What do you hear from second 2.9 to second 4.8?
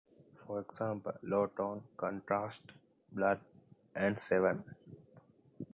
'blood' and 'seven'.